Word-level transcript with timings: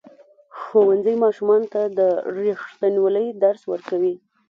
ښوونځی 0.59 1.15
ماشومانو 1.23 1.67
ته 1.73 1.81
د 1.97 1.99
ریښتینولۍ 2.37 3.27
درس 3.43 3.61
ورکوي. 3.71 4.15